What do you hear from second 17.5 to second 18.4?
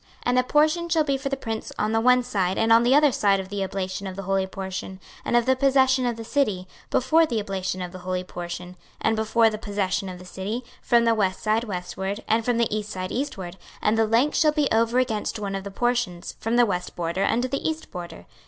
east border.